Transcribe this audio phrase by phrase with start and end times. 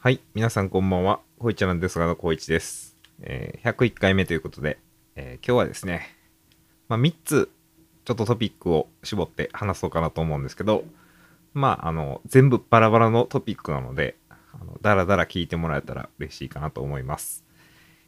[0.00, 1.18] はい、皆さんこんばんは。
[1.40, 2.96] こいちゃなんですがのこういちです。
[3.20, 4.78] えー101回目ということで、
[5.16, 6.06] えー今日はですね、
[6.88, 7.50] まあ、3つ
[8.04, 10.84] ちょっとトピックを絞って話そうかなと思うんですけど、
[11.52, 17.44] まあ、あの、全部バラバラのトピックなので、あのだらだら聞いてもらえたら嬉しいかなと思います。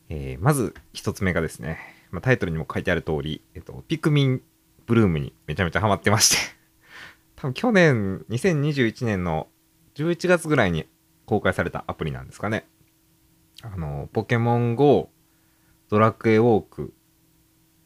[0.08, 1.80] えーまず1つ目がですね、
[2.12, 4.42] まあ、タイトルにも書いてある通り、えっと、ピクミン
[4.86, 6.36] ブルームにめちゃめちゃハマってまして、
[7.34, 9.48] 多分去年、2021年の
[9.96, 10.86] 11月ぐらいに
[11.30, 12.66] 公開されたアプリなんですかね。
[13.62, 15.10] あの、ポケモン GO、
[15.88, 16.92] ドラクエウォーク、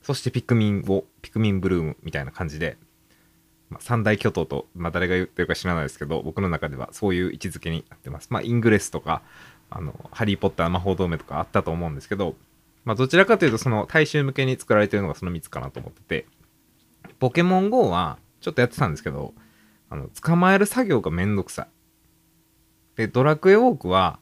[0.00, 2.78] そしてピクミンを、ピクミンブルームみたいな感じで、
[3.68, 8.28] まあ、三大巨頭と、まあ、誰が言ってるか知らないですけど、僕の中ではそういう位置づけになってます。
[8.30, 9.20] まあ、イングレスとか、
[9.68, 12.36] あの、ハリー・ポッター魔法同盟とかあったと思うんですけど、
[12.86, 16.26] まあ、どちらかというと、その大衆向けに作られてるのがその3つかなと思ってて、
[17.18, 19.34] ポケモン GO は、ちょっとやってたんですけど、
[19.90, 21.73] あの、捕まえる作業がめんどくさい。
[22.96, 24.18] で、ドラクエウォークは、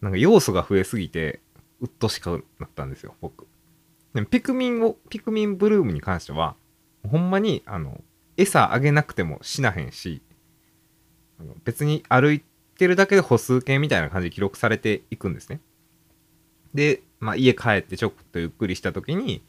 [0.00, 1.40] なんか要素が増えすぎて、
[1.80, 3.46] うっとしくなったんですよ、僕。
[4.14, 6.56] でもピクミンを、ピクミンブルームに関しては、
[7.08, 8.02] ほんまに、あの、
[8.36, 10.22] 餌あげなくても死なへんし、
[11.38, 12.42] あの別に歩い
[12.76, 15.60] てるだけで歩数計みたいな感じで記録されていくんですね。
[16.74, 19.42] で、まあ、家帰ってちょっとゆっくりした時に、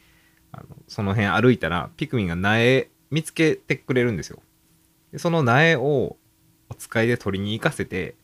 [0.52, 4.41] あのその辺歩いたら、ピクミンが苗見つけてくれるんですよ。
[5.11, 6.17] でその苗を
[6.69, 8.16] お使いで取りに行かせて、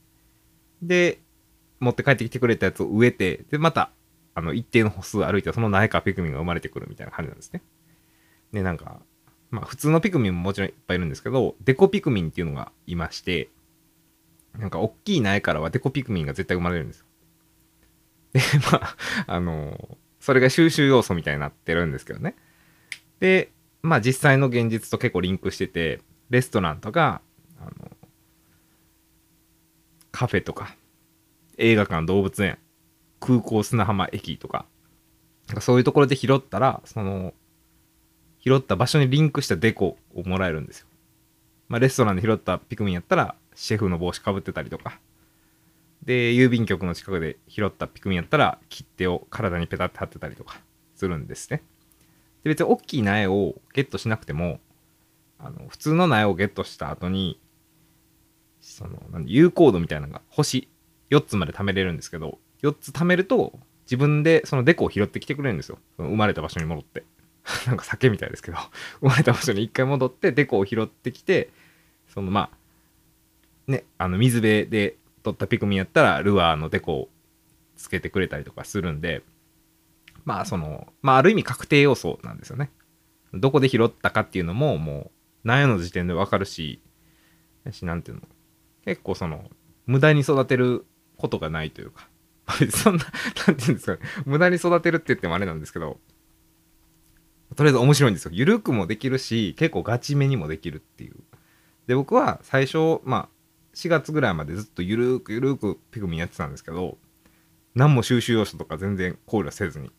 [0.81, 1.19] で、
[1.79, 3.91] 持って帰ってきてくれたやつを植えて、で、また、
[4.35, 7.61] あの、一定の歩数歩いたら、その苗からピクミンが生まれてくるみたいな感じなんですね。
[8.51, 8.99] で、なんか、
[9.49, 13.49] まあ、普通のピクミンももちろんいっぱいいるんですけど、デコピクミンっていうのがいまして、
[14.57, 17.05] なんか、大きい苗からはデコピクミンが絶対生まれるんですよ。
[18.33, 18.95] で、 まあ、
[19.27, 22.35] あのそれが収集要素みたいになってるんですけどね。
[23.19, 27.21] で、まあ、実際の現実と結構リンクしてて、レストランとか、
[30.17, 30.75] カフェとか、
[31.59, 32.57] 映画館、動物園、
[33.19, 34.65] 空港、砂浜駅とか、
[35.45, 37.35] なんかそういうところで拾ったら、その、
[38.39, 40.87] 拾った場所にリンクしたデコをもらえるんですよ。
[41.69, 44.99] まあ、レストランで拾ったピクミンやったら、シェフの帽子かぶってたりとか、
[46.01, 50.59] で、郵便局の近くで拾ったピクミンやったら、切手を体にペタって貼ってたりとか
[50.95, 51.61] するんですね。
[52.43, 54.59] で、別に大きい苗をゲットしなくても、
[55.37, 57.39] あの、普通の苗をゲットした後に、
[58.67, 60.69] その、なんで有効度みたいなのが星
[61.09, 65.79] 4つまで貯めれるんですけど、4つ貯めると、自分でそのデコを拾ってきてくれるんですよ。
[65.95, 67.05] その生まれた場所に戻って。
[67.65, 68.57] なんか酒みたいですけど、
[68.99, 71.49] 生まれた場所に一回戻って、デコを拾ってきて、
[72.09, 72.51] そのま
[73.67, 77.09] あ、ね、あの水辺で取ったピクミンやったら、ルアーのデコを
[77.77, 79.23] つけてくれたりとかするんで、
[80.25, 82.69] まあその、まあある意味確定要素なんですよね。
[83.33, 85.11] どこで拾ったかっていうのも、も
[85.45, 86.81] う、苗の時点でわかるし、
[87.63, 88.23] やし、なんていうの、
[88.87, 89.49] 結構その、
[89.85, 90.85] 無駄に育てる
[91.17, 92.07] ことがないというか、
[92.71, 93.05] そんな、
[93.45, 95.99] なんていうんですか、無駄に育てるって言ってもあれなんですけど、
[97.57, 98.31] とりあえず面白いんですよ。
[98.33, 101.15] ゆるくもできるし、結構ガチめにもできるっていう。
[101.87, 103.29] で、僕は最初、まあ、
[103.73, 106.97] 4月ぐらいまでずっとゆるくゆるくピクミンやってたんですけど、
[107.75, 109.91] 何も収集要素とか全然考慮せずに、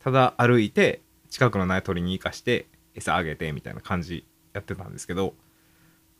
[0.00, 5.34] ただ歩いて、近くの苗取りに行かして、餌あげてみたいな感じやってたんですけど、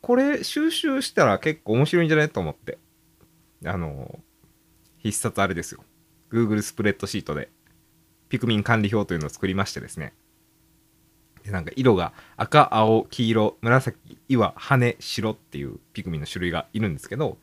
[0.03, 2.79] これ収集したら結構面白いんじゃないと思って。
[3.65, 4.19] あの、
[4.99, 5.83] 必殺あれですよ。
[6.31, 7.49] Google スプレッドシートで、
[8.29, 10.13] ピクミン管理表というのを作りましてですね。
[11.45, 13.97] で、なんか色が赤、青、黄色、紫、
[14.29, 17.39] 岩、羽、白っていうピクミンの種類がいるんですけど、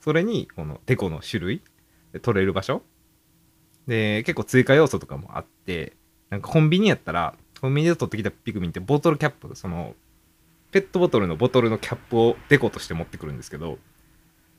[0.00, 1.62] それにこのデコの種類、
[2.22, 2.82] 取れる場所、
[3.88, 5.94] で、結構追加要素とかもあって、
[6.30, 9.94] なんかコンビニやったら、コンビニで取ってきたピクミンってボトルキャップ、その、
[10.74, 13.78] ペットボトルのボトルのキャップをデコとして持ってくるんですけど、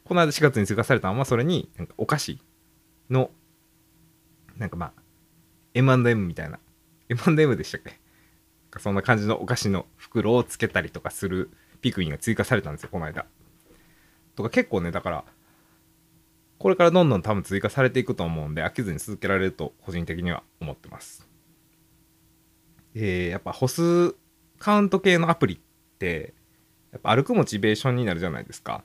[0.05, 2.39] この間4月に追加されたのは、それに、なんかお菓子
[3.09, 3.31] の、
[4.55, 4.93] なんかまあ、
[5.73, 6.59] M&M みたいな、
[7.09, 7.99] M&M でしたっけ？
[8.79, 13.25] そんな感じのお菓子の袋をつけたりとかするピクミンが追加されたんですよ、この間。
[14.37, 15.25] とか結構ね、だから、
[16.59, 21.27] これからどんどん多分追加されていくと思うんで、飽きずに続けられると個人的には思ってます。
[22.93, 24.15] えー、やっぱ歩数
[24.59, 25.57] カウント系のアプリっ
[26.05, 26.33] て、
[26.91, 28.83] やっぱ歩くモチベーションになるじゃないですか。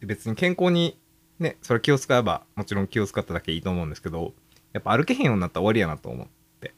[0.00, 0.98] 別に健康に
[1.38, 4.32] ね、それ気を使えばもちろん気を使っただけいいと思うんですけど、
[4.72, 6.26] やっぱ歩けへんようになったら終わりやなと思っ
[6.60, 6.74] て。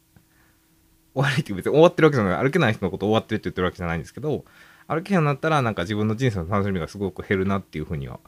[1.14, 2.42] 終わりって別に終わってるわけじゃない。
[2.42, 4.44] 歩けない人のこと終わってるって言ってるわけじゃないんですけど、
[4.88, 8.18] 歩けへんようになったらなんか自分の人生の楽しみがすごく減るなっていうふうには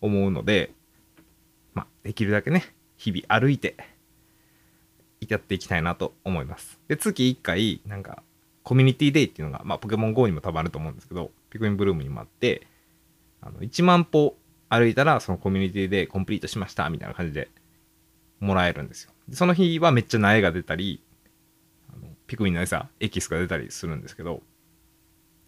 [0.00, 0.72] 思うので、
[1.72, 3.76] まあ、できるだけね、日々歩いて、
[5.28, 6.78] やっていきたいなと思います。
[6.88, 8.22] で、月1回、なんか、
[8.64, 12.66] コミュニティデイっていうのが、まあ、ポケモン GO にも多分あると思うんですけど、ピクミンブルームにもあって、
[13.42, 14.36] あの、1万歩
[14.70, 17.50] 歩いたらそのコミュニティでコンプリートしましたみたいな感じで
[18.40, 19.12] もらえるんですよ。
[19.28, 21.02] でその日はめっちゃ苗が出たり、
[21.92, 24.42] あのピクミンの餌、エキスが出たりするんですけど、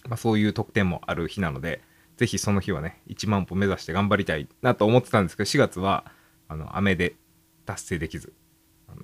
[0.08, 1.80] まあ、そういう特典もある日なので、
[2.16, 6.04] ぜひその日はね、1万歩目指して頑張りたいなと思ってたんですけど、4月は
[6.48, 7.16] あの雨で
[7.64, 8.32] 達成できず、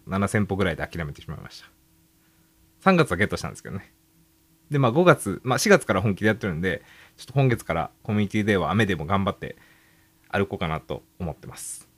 [0.06, 1.67] 7000歩ぐらいで諦めてしまいました。
[2.91, 3.93] 3月はゲットしたんですけどね。
[4.72, 6.82] で、まあ5月、まあ4月から本気でやってるんで、
[7.16, 9.56] ちょっと今月からコミュニティでは雨でも頑張って
[10.28, 11.88] 歩こうかなと思ってます。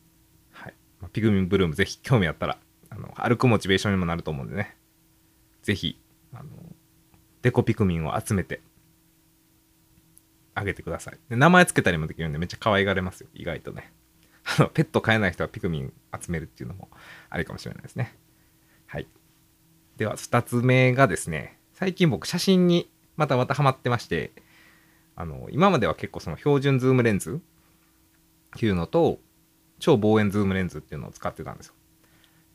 [0.51, 0.75] はい。
[1.01, 2.59] まあ、ピグミンブルームぜひ興味あったら、
[2.91, 4.77] あの歩くモチベーションにもなると思うんでね。
[5.63, 6.01] ぜひ、
[6.33, 6.51] あの、
[7.43, 8.61] デコピクミンを集めて
[10.55, 11.19] あげてください。
[11.29, 13.29] で名前つけたりもできるんでめっちゃ可愛がれますよ。
[13.35, 13.93] 意外とね。
[14.59, 16.91] あの、ペット飼えない人はピクミン集めるっていうのも
[17.31, 18.17] ありかもしれないですね。
[18.87, 19.09] はい。
[19.97, 24.33] では、2つ目がですね、最近僕写真にまたまたハマってまして、
[25.17, 27.41] あの、今までは結構その標準ズームレンズ
[28.57, 29.19] っていうのと、
[29.81, 31.75] 超望遠ズームレンズっていうのを使ってたんですよ。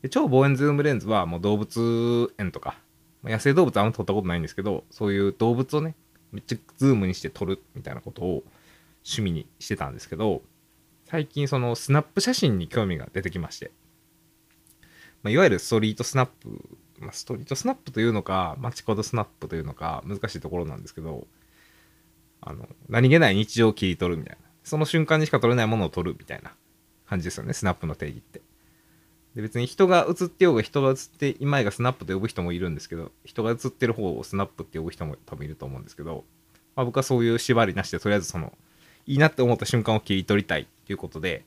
[0.01, 2.77] で超望遠ズームレンズはもう動物園とか、
[3.23, 5.95] 野生動物あんま撮ったことないんですけど、そういう動物をね、
[6.31, 8.43] めっちゃズームにして撮るみたいなことを
[9.03, 10.41] 趣味にしてたんですけど、
[11.05, 13.71] 最近そのスナップ写真に興味が出てきまして、
[15.23, 21.27] まあ、いわゆるストリートスナップ、まあ、ストリートスナップというのか、街コードスナップというのか、難しいところなんですけど、
[22.41, 24.49] あの、何気ない日常を切り取るみたいな。
[24.63, 26.53] その瞬間にしか撮れないものを撮るみたいな
[27.05, 28.41] 感じですよね、スナップの定義って。
[29.35, 36.25] で別に人が映ってようが人が映っていまいがスナップと呼ぶ人もいるんですけど、人が映ってる方をスナップって呼ぶ人も多分いると思うんですけど、
[36.75, 38.57] まあ、僕はそういう縛りなしで、とりあえずその、
[39.05, 41.45] いいなって思った瞬間を切り取りたいということで、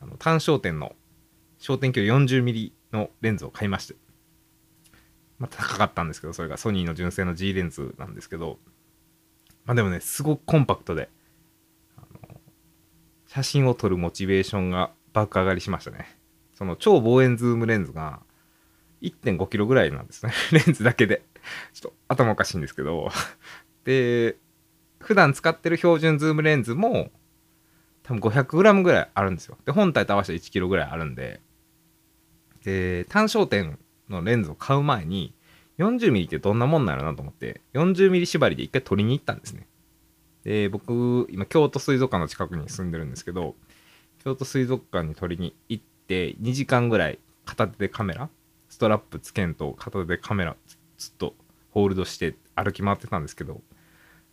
[0.00, 0.94] あの単焦点の
[1.58, 3.94] 焦点距離 40mm のレンズを買いまして、
[5.44, 8.58] まあ、高かったんですけど、それがソニーの純正の G レンズなんですけど、
[9.66, 11.10] まあでもね、すごくコンパクトで、
[13.26, 16.06] 写真を撮るモチベーションが爆上がりしましたね。
[16.54, 18.22] その超望遠ズームレンズが
[19.02, 20.32] 1.5キロぐらいなんですね。
[20.52, 21.22] レンズだけで。
[21.74, 23.10] ちょっと頭おかしいんですけど。
[23.84, 24.38] で、
[24.98, 27.10] 普段使ってる標準ズームレンズも
[28.02, 29.58] 多分 500g ぐらいあるんですよ。
[29.66, 31.42] で、本体と合わせて 1kg ぐらいあるんで、
[32.62, 35.34] で、単焦点のレンズを買う前に
[35.78, 39.66] 40mm ってどんなもんなのなと思って 40mm 縛りで一回撮りに行ったんですね。
[40.44, 43.56] で、僕、今京都水族館の近くに住んでるんですけど、
[44.24, 48.30] 京都水族館に取りに行って2時間ぐらい片手でカメラ
[48.70, 50.56] ストラップつけんと片手でカメラ
[50.96, 51.34] ずっと
[51.70, 53.60] ホールドして歩き回ってたんですけど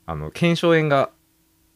[0.06, 1.12] あの腱鞘炎が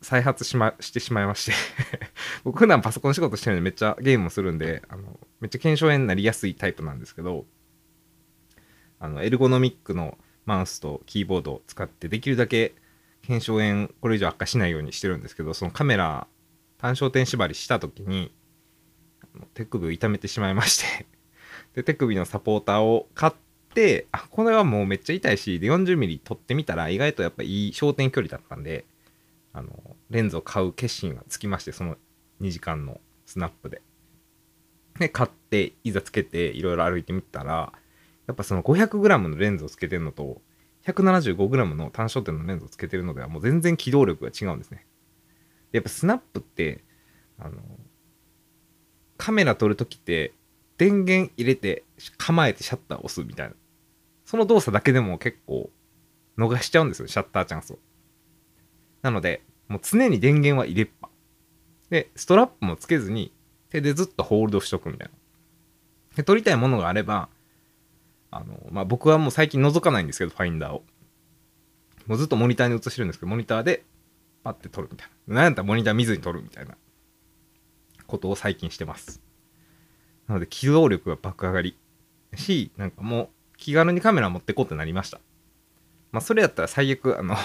[0.01, 1.51] 再発し,、ま、してしまいまして
[2.43, 7.45] 僕普段パソコン仕事してるんでめっちゃゲームもするんであのめっちゃ腱鞘炎になりやすいタイプなんですけど
[8.99, 12.75] あのエルゴノミックのマウスとキーボードを使ってできるだけ
[13.23, 16.27] 腱鞘炎これ以上悪化しないようにしてるんですけどそのカメラ
[16.77, 18.31] 単焦点縛りした時に
[19.53, 21.05] 手首を痛めてしまいまして
[21.73, 23.33] で手首のサポーターを買っ
[23.73, 28.85] てあこれはもうめっちゃ痛いしで 40mm 取ってみたら意外とやっぱいい焦点距離だったんで
[29.53, 31.97] あのレンズを買う決心がつきましてその
[32.41, 33.81] 2時間のスナップで。
[34.99, 37.73] で買っていざつけていろいろ歩いてみたら
[38.27, 40.41] やっぱその 500g のレンズをつけてるのと
[40.85, 44.85] 175g の単焦点のレンズをつけてるのではもう全然機動力が違うんですね。
[45.71, 46.83] やっぱスナップって
[47.39, 47.57] あの
[49.17, 50.33] カメラ撮るときって
[50.77, 51.83] 電源入れて
[52.17, 53.55] 構えてシャッター押すみたいな。
[54.25, 55.69] その動作だけでも結構
[56.37, 57.79] 逃しちゃうんですよシャッターチャンスを。
[59.01, 61.09] なのでもう常に電源は入れっぱ。
[61.89, 63.33] でストラップもつけずに
[63.69, 65.13] 手でずっとホールドしとくみたいな。
[66.15, 67.29] で撮りたいものがあれば
[68.35, 70.83] あのまあ僕はもう最近覗かないんですけどファインダーを
[72.07, 73.83] もうずっとモニターに映してるんですけどモニターで
[74.43, 75.35] パッて撮るみたいな。
[75.35, 76.75] なんやったらモニター見ずに撮るみたいな
[78.05, 79.21] ことを最近してます。
[80.27, 81.77] なので機動力が爆上がり。
[82.35, 85.19] し、なんかもう気軽にカメラ持ってこうってなりました。
[86.11, 87.35] まあそれやったら最悪、あの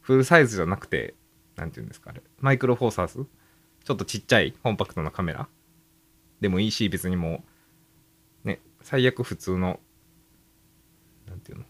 [0.00, 1.14] フルサイズじゃなくて、
[1.56, 3.26] なんて言うんですかあれ、マイクロフォーサーズ
[3.84, 5.48] ちょっとちっちゃいコンパクトなカメラ
[6.40, 7.42] でもいいし、別にも
[8.44, 9.80] う、ね、最悪普通の、
[11.28, 11.64] なんていうの？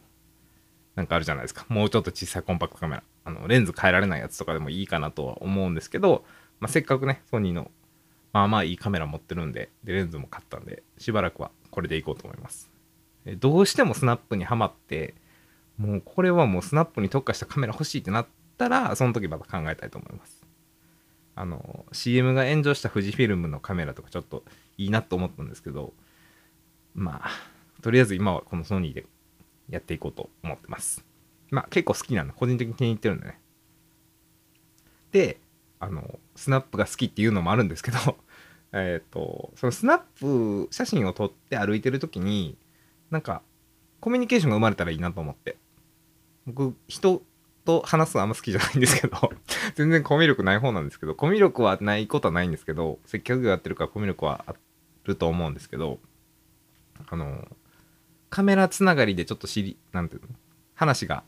[0.96, 1.66] なんかあるじゃないですか。
[1.68, 3.02] もうちょっと小さいコンパクトカメラ。
[3.24, 6.24] あの、レンズ変えられないやつとかでもいいかなとは思うんですけど、
[6.60, 7.70] まあ、せっかくね、ソニーの、
[8.32, 12.70] まあまあいいカメラ持ってるんで、で、レンズも買ったんで、しばらくはこれでいこうと思います。
[13.38, 15.14] どうしてもスナップにはまって、
[15.78, 20.44] もうこれはもうスナップに特化したカメラ欲しいってなったら、その時また考えたいと思います。
[21.34, 24.44] あの、CM が炎上した富士フィルムのカメラとかちょっと
[24.76, 25.92] いいなと思ったんですけど、
[26.94, 27.30] まあ、
[27.82, 29.06] とりあえず今はこのソニーで
[29.68, 31.04] やっていこうと思ってます。
[31.50, 33.40] まあ結構好きなんで、個人的に気に入ってるんでね。
[35.12, 35.38] で、
[35.84, 37.98] あのスナップが好きっていうのもあるんですけど
[38.72, 42.56] えっとそのスナップ写真を撮って歩いてる時に
[43.10, 43.42] なんか
[44.00, 45.56] コミュニケーションが生まれたらいいなと思って
[46.46, 47.22] 僕人
[47.64, 49.16] と話すのあんま好きじゃないんですけど
[49.74, 54.54] 全然コミュ力ない方なんですけどコミュ力はないことはないんですけど接客業やってるからコミュ力はあ
[55.04, 56.00] ると思うんですけど
[57.06, 57.46] あの
[58.34, 60.26] カメラつながりでちょっと知りなんていうの
[60.74, 61.22] 話が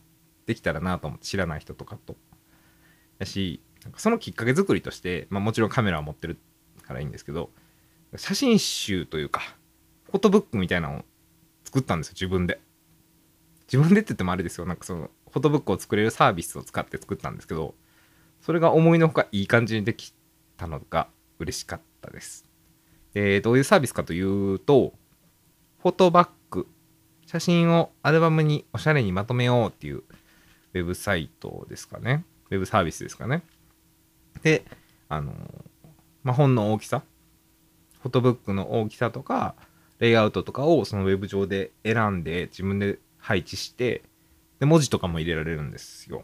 [0.47, 2.17] できたらなと思って知らない人とかと。
[3.21, 6.37] やしなんかそのきっかけ作りとして、まあ、もちろんカメラを持ってる
[6.83, 7.51] からいいんですけど
[8.17, 9.41] 写真集というか
[10.07, 11.05] フォトブックみたいなのを
[11.63, 12.59] 作ったんですよ自分で。
[13.73, 14.67] 自分でって言ってもあれですよ。
[14.67, 17.77] なんかそのフォトブックを作れるサービスを使って作ったんですけど
[18.41, 20.13] それが思いのほかいい感じにでき
[20.57, 21.07] たのが
[21.39, 22.45] 嬉しかったです。
[23.15, 24.93] でどういうサービスかというと
[25.83, 26.35] フォトバック
[27.27, 32.25] 写真をアルバムにおしゃれにまとめようっていうウェブサイトですかね。
[32.51, 33.43] ウェブサービスですかね。
[34.43, 34.65] で
[35.09, 35.33] あの
[36.23, 37.03] まあ、本の大きさ。
[38.01, 39.57] フォトブックの大きさとか
[39.99, 44.03] レイアウトとかをそのウェブ上で選んで自分で配置して
[44.61, 46.23] で文字とかも入れられるんですよ。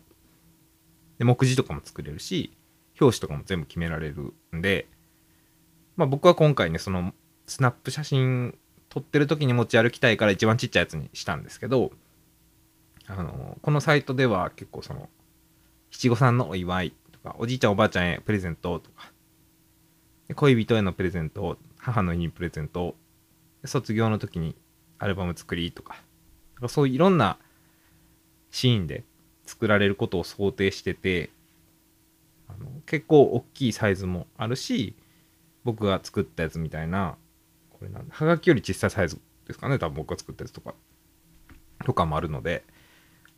[1.19, 2.53] で目次とかも作れるし
[3.01, 4.87] 表紙とかも全部決められるんで
[5.97, 7.13] まあ僕は今回ねその
[7.47, 8.57] スナップ写真
[8.93, 11.93] 撮ってる時に持ち歩きたいから一番ちっちゃいやつにしたんですけど
[13.07, 15.09] あのこのサイトでは結構その
[15.91, 19.11] 七五三のお祝いとかおじいちゃんおばあちゃんへプレゼントとか
[20.37, 22.95] 恋人へのプレゼント母の日にプレゼント
[23.65, 24.55] 卒業の時に
[24.99, 26.03] アルバム作りとか
[26.69, 27.39] そういういろんな
[28.51, 29.05] シーンで
[29.47, 31.31] 作られることを想定してて
[32.47, 34.95] あの結構大きいサイズもあるし
[35.65, 37.17] 僕が作ったやつみたいな
[37.83, 39.77] これなんはがきより小さいサイズですかね。
[39.81, 40.75] 多分僕が作ったやつとか。
[41.85, 42.63] とかもあるので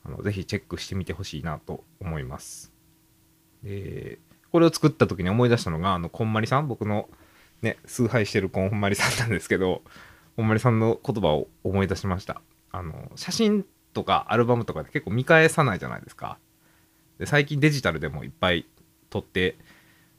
[0.04, 2.70] あのぜひチェックしてみてほしいなと思います。
[3.62, 4.18] で
[4.52, 6.68] これを作った時に思い出したのがあのこんまりさん。
[6.68, 7.08] 僕の
[7.62, 9.80] ね崇拝してるこんまりさんなんですけど
[10.36, 12.42] こんまりさんの言葉を思い出しました。
[12.70, 16.36] あの写真とかアルバムとかで結構見返さないじゃないですか。
[17.18, 18.66] で最近デジタルでもいっぱい
[19.08, 19.56] 撮って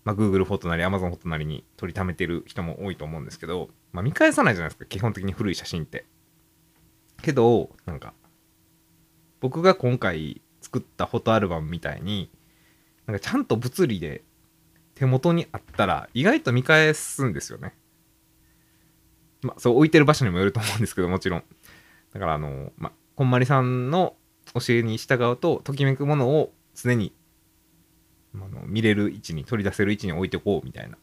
[0.05, 6.05] まあ、Google フォトなり Amazon フォトなりに撮りためてる人も多いと思うんですけど、まあ、見返さないじゃないですか基本的に古い写真って。
[7.21, 8.13] けどなんか
[9.41, 12.29] 僕が今回作ったフォトアルバムみたいに
[13.07, 14.23] なんかちゃんと物理で
[14.93, 17.73] 手元にあったら意外と見返すんですよね。
[19.41, 21.43] まあそう置いてる場所にもよると思うんですけどもちろん。
[22.13, 24.15] だからあのまあこんまりさんの
[24.53, 27.11] 教えに従うとときめくものを常に
[28.43, 30.97] あの見れる位置に取り出せる位置に置いておこうみたいな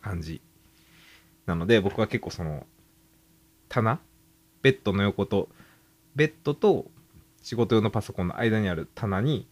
[0.00, 0.40] 感じ
[1.46, 2.66] なので僕は結構その
[3.68, 4.00] 棚
[4.62, 5.48] ベッドの横と
[6.14, 6.86] ベッドと
[7.42, 9.46] 仕事用のパソコンの間にある棚に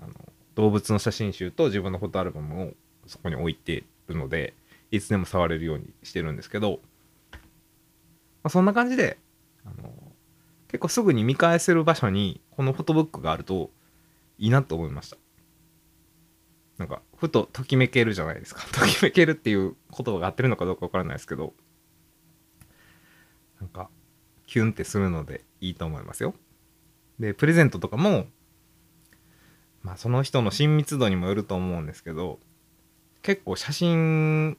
[0.00, 0.12] あの
[0.54, 2.72] 動物の写真集と自分のフォトアルバムを
[3.06, 4.54] そこに置いてるので
[4.90, 6.80] いつでも触れるようにしてるんですけど、
[7.32, 7.38] ま
[8.44, 9.18] あ、そんな感じで
[9.64, 9.90] あの
[10.68, 13.70] 結構すぐに見返せる場所にこのフォトブックがあると
[14.38, 15.16] いいなと思いました。
[16.82, 18.62] なんかふとときめけるじゃないですか。
[18.74, 21.54] ときめけるっていう言葉が合ってるのかどうかわからないですけど。
[23.60, 23.88] なんか
[24.48, 26.34] キュンってするのでいいと思いますよ。
[27.20, 28.26] でプレゼントとかも
[29.82, 32.40] まあその人の親密度にもよると思うんですけど
[33.22, 34.58] 結構写真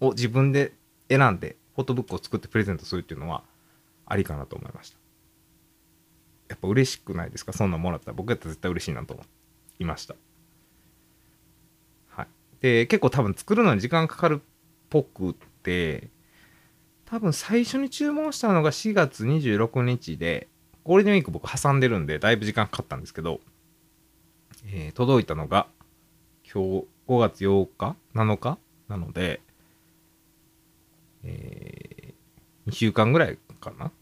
[0.00, 0.74] を自分で
[1.08, 3.44] 選んでフォトブックを作ってプレゼントするっていうのは
[4.04, 4.98] ありかなと思いました。
[6.48, 7.54] やっぱ嬉しくないですか？
[7.54, 9.24] そんなんもらったら僕やったら絶対嬉しいなと思
[9.78, 10.14] いました。
[12.60, 14.44] で結構多分作るのに時間かかるっ
[14.90, 16.10] ぽくって
[17.04, 20.48] 多分最初に注文したのが4月26日で
[20.84, 23.40] ゴールデンウィーク僕挟んでるんでだいぶ時間かかったんですけど
[24.66, 25.66] えー、届いたのが
[26.52, 29.40] 今日5月8日？7日なので、
[31.24, 33.92] えー、2週間ぐらいかな？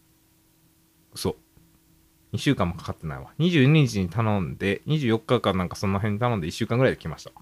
[1.12, 1.36] 嘘
[2.32, 3.32] 2週間もかかってないわ。
[3.38, 7.32] 22日に頼んで24日かなんかその辺に頼んで1週間ぐらいで来ました。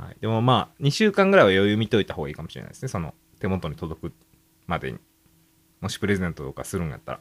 [0.00, 4.12] はい、でもまあ2週間ぐらいは余裕見といた方がいいかもしれないですねその手元に届く
[4.66, 4.98] までに
[5.80, 7.20] もしプレゼントとかするんやったら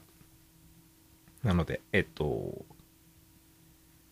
[1.44, 2.66] なのでえっと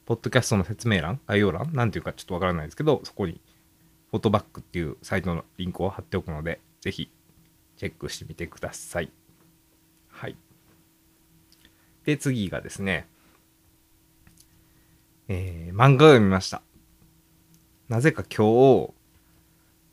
[0.08, 3.42] ポッドキャストの説明欄、概要欄、なんていうかちょっとわからないですけど、そこに
[4.10, 7.12] フォトバックっていうサイトのリンクを貼っておくので、ぜひ
[7.76, 9.12] チェックしてみてください。
[10.08, 10.38] はい。
[12.06, 13.10] で、次がですね、
[15.28, 16.62] えー、漫画を読みました。
[17.90, 18.94] なぜか今日、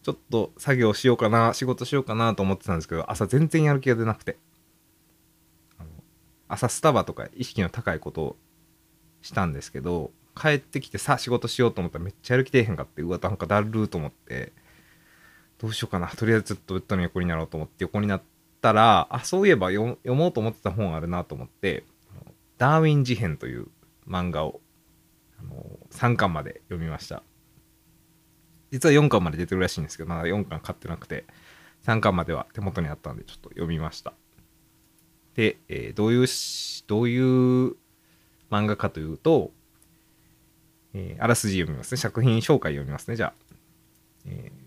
[0.03, 4.39] ちょっと作業しようかな、仕事しようかなと思ってたんですけど、朝全然やる気が出なくて。
[6.49, 8.37] 朝スタバとか意識の高いことを
[9.23, 14.53] したんですけど帰ってきてさ仕事しようと思ったらめっちゃやる気出えへんかってうわなんかだるーと思って
[15.59, 18.23] どうしようかなとりあえずちょっとベッドの横になろうと思って横になっ
[18.61, 21.85] たらあそういえば読もうと思ってた本あるなと思って
[22.59, 23.69] 「ダーウィン事変」という
[24.07, 24.61] 漫画を
[25.39, 27.23] あの3巻まで読みました
[28.75, 31.25] 実は4巻まで出てるらしいんですけどまだ4巻買ってなくて
[31.87, 34.14] 3巻までは手元にあったんでちょっと読みました。
[35.37, 36.26] で、えーどういう
[36.88, 37.76] どういう
[38.50, 39.52] 漫画かというと、
[40.93, 41.99] えーあらすじ読みますね。
[41.99, 43.14] 作品紹介読みますね。
[43.14, 43.35] じゃあ、
[44.26, 44.64] えー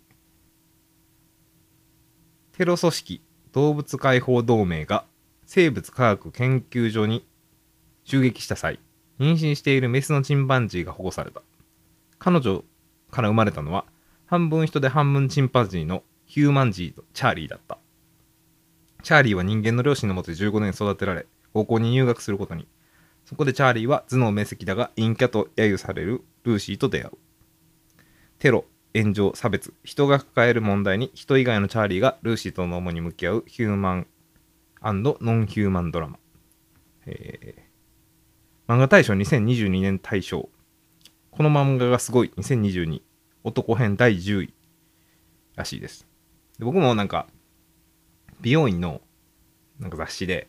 [2.55, 3.21] テロ組織
[3.51, 5.03] 動物解放同盟が
[5.45, 7.27] 生物科学研究所に
[8.05, 8.79] 襲撃した際
[9.19, 11.41] 妊娠しているメスのチンパンジーが保護された。
[12.19, 12.63] 彼女
[13.11, 13.83] から生まれたのは
[14.27, 17.79] 半分人で半分チンパンジーのヒューマンジーとチャーリーだった。
[19.01, 22.67] チャーリーは人間の両親のもとで15年育てられ高校に入学することに。
[23.25, 27.17] そこでチャーリーは頭脳明晰だが陰キャと揶揄されるルーシーと出会う。
[28.39, 28.65] テロ
[28.95, 34.07] 炎上差別人が抱える問題に人以外のチャーリーがルーシーとの主に向き合うヒューマン
[34.83, 36.19] ノンヒューマンドラマ、
[37.05, 37.67] えー
[38.67, 40.49] 漫画大賞2022年大賞。
[41.31, 42.33] この漫画がすごい。
[42.35, 43.01] 2022
[43.43, 44.53] 男編第10位
[45.55, 46.07] らしいです。
[46.59, 47.27] で僕もなんか
[48.41, 49.01] 美容院の
[49.79, 50.47] なんか雑誌で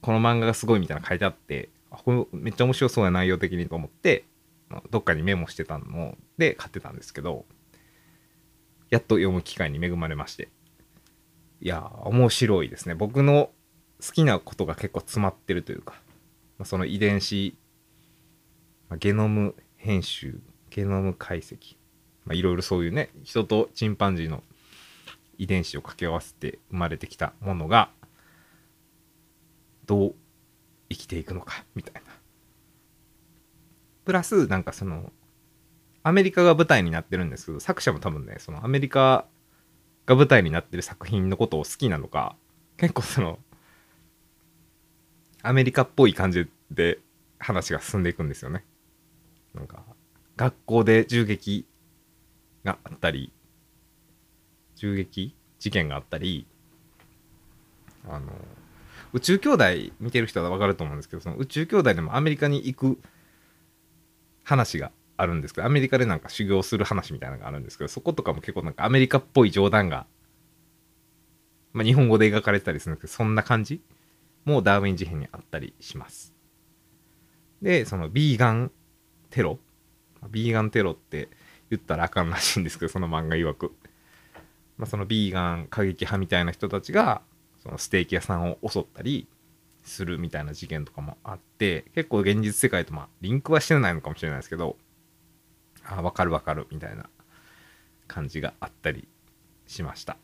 [0.00, 4.24] この漫画がすごいみたいな書いてあってあこれめっちゃ面白そうな内容的にと思って
[4.90, 7.44] どっかにメモしてたので買ってたんですけど
[8.90, 10.48] やっと読む機会に恵まれまして。
[11.62, 12.96] いや面白いですね。
[12.96, 13.50] 僕の
[14.04, 15.94] 好きなことが結構詰まってるというか、
[16.64, 17.56] その遺伝子、
[18.98, 20.40] ゲノム編集
[20.74, 21.76] ゲノム解析。
[22.24, 24.42] まあいろいろそういうね人とチンパンジーの
[25.36, 27.90] 遺伝子を掛け合わせて生まれてきたものが
[29.86, 30.14] どう
[30.88, 32.12] 生きていくのかみたいな。
[34.04, 35.12] プラスなんかその
[36.02, 39.26] アメリカが舞台になってるんですけど作者も多分ねそのアメリカ
[40.06, 42.36] が舞台になってる作品のことを好きなのか
[42.76, 43.38] 結構その
[45.42, 46.98] アメリカっぽい感じで
[47.38, 48.64] 話が進んでいくんですよね。
[49.54, 49.84] なんか
[50.36, 51.66] 学校で銃撃
[52.64, 53.32] があったり
[54.76, 56.46] 銃撃事件があったり
[58.08, 58.32] あの
[59.12, 59.64] 宇宙兄弟
[60.00, 62.98] 見てる人は分かると思うんですけどその宇宙兄弟でもアメリカに行く
[64.42, 70.06] 話があるんですけどアメリカでなんか修行する話みたいなのがあるんですけどそことかも結構なんかアメリカっぽい冗談が、
[71.72, 73.82] まあ、日本語で描かれてたりするんですけどそんな感じ
[74.44, 76.34] もダーウィン事変にあったりします。
[77.60, 78.72] でそのビーガン
[79.30, 79.60] テロ
[80.30, 81.28] ビーガンテロって
[81.70, 83.72] 言ったらあかんらしいんですけどその漫画曰く、
[84.76, 87.22] まあ、そのビーガン過激派みたいな人たちが
[87.62, 89.28] そのステーキ屋さんを襲ったり
[89.84, 94.76] するみたいな事件とかもあって結構現実世界とまあリンクはしてないのかもしれないですけど
[95.84, 97.08] あ分かる分かるみたいな
[98.06, 99.08] 感じがあったり
[99.66, 100.16] しました。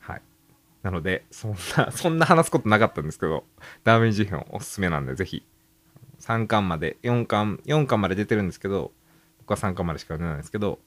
[0.00, 0.22] はい。
[0.82, 3.44] なのでそんなそんな話すことなかったんですけど
[3.84, 5.44] ダーウィン事変おすすめなんでぜひ
[6.20, 8.92] 3巻まで4巻4巻まで出てるんですけど
[9.38, 10.78] 僕は3巻までしか出ないんですけど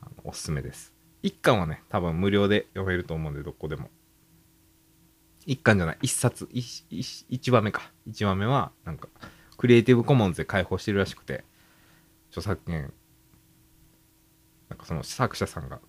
[0.00, 0.92] あのおすすめです。
[1.22, 3.90] 1巻はね多分無料で読めると思うんでどこでも。
[5.46, 7.90] 1巻じゃない1冊 1, 1話目か。
[8.08, 9.08] 1話目はなんか
[9.56, 11.44] クリエイティブコモンズで開放してるらしくて
[12.30, 12.92] 著作権
[14.68, 15.80] なんかその作者さんが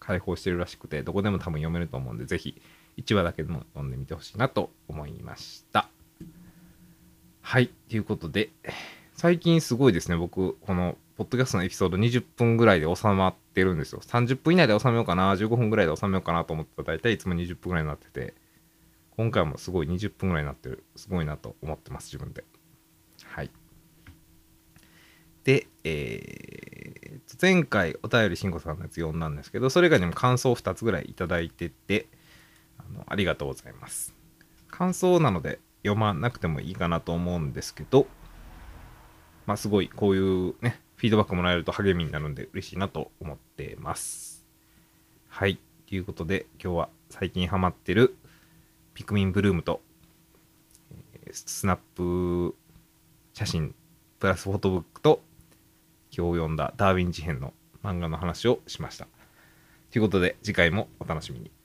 [0.00, 2.60] 開放してるらしくてどこでも多分読めると思うんでぜひ
[2.98, 5.88] 1話だけでも読んでみてほしいなと思いました。
[7.48, 8.50] はいということで
[9.14, 14.00] 最近すごいですね僕このポッドキャストのエピソード20分ぐらいで収まってるんですよ。
[14.04, 18.34] 30分以内で収めようかな15分ぐらいで収めようかなと思ってたら大体いつも20分ぐらいになってて
[19.16, 22.42] 今回もすごい20分ぐらいになってるすごいなと思ってます自分で。
[23.22, 23.50] はい。
[25.44, 32.08] で、えー、前回お便りしんこさんのやつ読んだんですけどそれ以外にも感想を2つぐらいいただいてて
[32.76, 34.16] あのありがとうございます。
[34.68, 38.06] 感想なので読まなくてもいいかなと思うんですけど
[39.46, 44.46] まあすごいこういうねフィードバックもらえると励みになるんで嬉しいなと思ってます。
[45.28, 45.58] はい。
[45.86, 48.16] ということで今日は最近ハマってる
[48.94, 49.82] ピクミンブルームと
[51.30, 52.56] スナップ
[53.34, 53.74] 写真
[54.18, 55.22] プラスフォトブックと
[56.10, 57.52] 今日読んだダーウィン事変の
[57.84, 59.06] 漫画の話をしました。
[59.92, 61.55] ということで次回もお楽しみに。